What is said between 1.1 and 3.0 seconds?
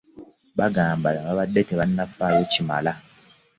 babadde tebannafaayo kimala.